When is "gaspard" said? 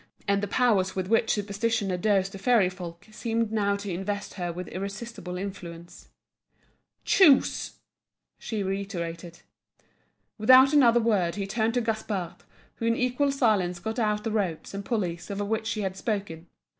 11.81-12.37